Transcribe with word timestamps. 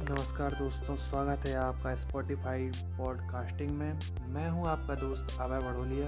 नमस्कार 0.00 0.54
दोस्तों, 0.54 0.94
स्वागत 0.96 1.46
है 1.46 1.54
आपका 1.54 1.94
स्पॉटिफाई 1.94 2.70
पॉडकास्टिंग 2.98 3.70
में। 3.70 3.98
मैं 4.34 4.48
हूँ 4.50 4.66
आपका 4.68 4.94
दोस्त 4.94 5.36
अभय 5.40 5.58
बड़ोलिया 5.60 6.06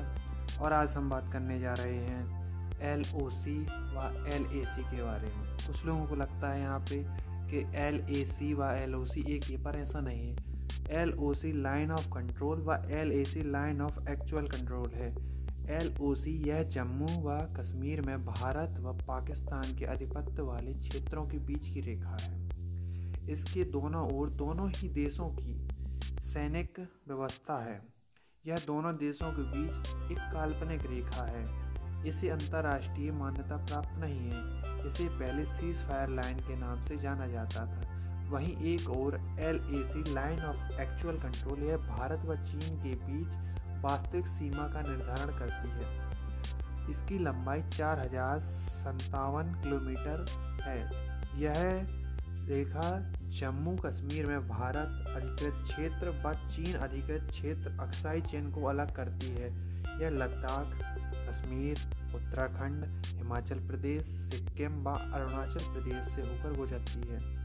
और 0.63 0.73
आज 0.73 0.95
हम 0.97 1.11
बात 1.11 1.31
करने 1.33 1.59
जा 1.61 1.73
रहे 1.79 1.97
हैं 1.97 2.81
एल 2.93 3.03
ओ 3.15 3.29
सी 3.31 3.57
व 3.95 4.07
एल 4.35 4.47
ए 4.53 4.65
सी 4.65 4.83
के 4.83 5.03
बारे 5.03 5.29
में। 5.29 5.45
कुछ 5.67 5.85
लोगों 5.87 6.07
को 6.07 6.15
लगता 6.15 6.53
है 6.53 6.61
यहाँ 6.61 6.79
पे 6.91 7.03
कि 7.51 7.65
एल 7.79 8.01
ए 8.11 8.25
सी 8.25 8.53
व 8.55 8.71
एल 8.75 8.95
ओ 8.95 9.05
सी 9.05 9.25
एक 9.35 9.45
ही 9.45 9.57
पर 9.57 9.79
ऐसा 9.79 10.01
नहीं 10.01 10.29
है। 10.29 11.01
L 11.01 11.13
O 11.19 11.33
C 11.35 11.53
line 11.63 11.93
of 11.93 12.09
control 12.09 12.63
व 12.69 12.83
L 12.91 13.13
A 13.13 13.25
C 13.25 13.43
line 13.51 13.83
of 13.83 14.01
actual 14.11 14.47
control 14.47 14.91
है। 14.95 15.11
एल 15.77 15.95
ओ 16.03 16.15
सी 16.15 16.33
यह 16.49 16.63
जम्मू 16.77 17.07
व 17.25 17.39
कश्मीर 17.59 18.01
में 18.01 18.25
भारत 18.25 18.81
व 18.81 18.97
पाकिस्तान 19.09 19.77
के 19.79 19.85
आधिपत्य 19.93 20.43
वाले 20.43 20.75
क्षेत्रों 20.81 21.27
के 21.27 21.39
बीच 21.47 21.69
की 21.69 21.81
रेखा 21.81 22.17
है। 22.23 22.52
इसके 23.29 23.65
दोनों 23.65 24.11
ओर, 24.13 24.31
दोनों 24.31 24.71
ही 24.71 24.89
देशों 24.89 25.29
की 25.29 25.69
सैनिक 26.23 26.81
व्यवस्था 27.09 27.63
है। 27.65 27.83
यह 28.47 28.57
दोनों 28.57 28.97
देशों 28.97 29.31
के 29.33 29.43
बीच 29.43 30.11
एक 30.13 30.19
काल्पनिक 30.19 30.87
रेखा 30.87 31.25
है। 31.25 31.63
इसे 32.09 32.29
अंतर्राष्ट्रीय 32.29 33.11
मान्यता 33.11 33.57
प्राप्त 33.57 33.99
नहीं 33.99 34.31
है। 34.31 34.87
इसे 34.87 35.05
पहले 35.09 35.45
सीज 35.45 35.77
फायर 35.77 36.09
लाइन 36.09 36.39
के 36.39 36.57
नाम 36.57 36.83
से 36.83 36.97
जाना 36.97 37.27
जाता 37.27 37.67
था। 37.67 38.01
वहीं 38.31 38.75
एक 38.75 38.89
और 38.91 39.17
L 39.41 39.57
A 39.57 39.93
C 39.93 40.15
line 40.15 40.41
of 40.41 40.81
actual 40.81 41.17
control 41.17 41.59
यह 41.59 41.77
भारत 41.77 42.27
व 42.27 42.37
चीन 42.37 42.83
के 42.83 42.95
बीच 42.95 43.35
वास्तविक 43.85 44.27
सीमा 44.27 44.69
का 44.69 44.81
निर्धारण 44.81 45.39
करती 45.39 45.71
है। 45.71 46.91
इसकी 46.91 47.19
लंबाई 47.19 47.63
चार 47.63 47.99
हज़ार 47.99 48.41
किलोमीटर 49.63 50.25
है। 50.63 50.79
यह 51.41 52.02
रेखा, 52.49 53.13
जम्मू 53.29 53.77
कश्मीर 53.77 54.27
में 54.27 54.49
भारत 54.49 55.07
अधिकृत 55.17 55.55
क्षेत्र 55.69 56.23
व 56.27 56.49
चीन 56.49 56.75
अधिकृत 56.75 57.27
क्षेत्र 57.31 57.77
अक्साई 57.81 58.21
चेन 58.21 58.51
को 58.51 58.65
अलग 58.65 58.97
करती 58.97 59.29
है। 59.29 59.51
यह 60.03 60.11
लद्दाख, 60.11 60.67
कश्मीर, 61.31 61.79
उत्तराखंड, 62.15 63.03
हिमाचल 63.07 63.59
प्रदेश, 63.59 64.03
सिक्किम 64.03 64.85
व 64.85 64.91
अरुणाचल 64.91 65.73
प्रदेश 65.73 66.09
से 66.09 66.23
होकर 66.23 66.59
गुजरती 66.59 67.09
है। 67.09 67.43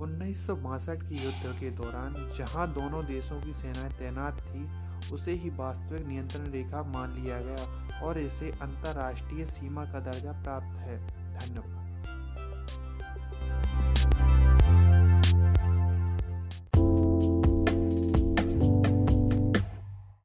उन्नीस 0.00 0.46
के 0.50 1.24
युद्ध 1.24 1.60
के 1.60 1.70
दौरान, 1.70 2.14
जहाँ 2.38 2.72
दोनों 2.72 3.06
देशों 3.06 3.40
की 3.40 3.54
सेनाएँ 3.54 3.92
तैनात 3.92 4.40
थी, 4.40 4.88
उसे 5.14 5.32
ही 5.32 5.50
वास्तविक 5.50 6.06
नियंत्रण 6.06 6.50
रेखा 6.50 6.82
मान 6.82 7.12
लिया 7.12 7.40
गया 7.40 7.98
और 8.02 8.18
इसे 8.18 8.50
अंतर्राष्ट्रीय 8.50 9.44
सीमा 9.44 9.84
का 9.84 10.00
दर्जा 10.00 10.32
प्राप्त 10.32 10.78
है। 10.78 11.06
धन्यवाद। 11.38 11.78